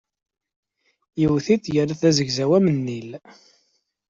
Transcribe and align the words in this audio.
Yewwet-it, 1.21 1.65
yerra-t 1.73 2.01
d 2.03 2.09
azegzaw 2.09 2.51
am 2.57 2.67
nnil. 2.75 3.09